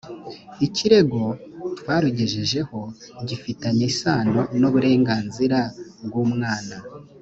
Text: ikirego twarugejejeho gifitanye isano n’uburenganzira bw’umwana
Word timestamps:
ikirego 0.65 1.21
twarugejejeho 1.79 2.79
gifitanye 3.27 3.83
isano 3.91 4.41
n’uburenganzira 4.59 5.59
bw’umwana 6.05 6.75